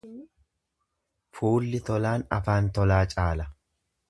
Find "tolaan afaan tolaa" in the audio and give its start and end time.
1.91-3.03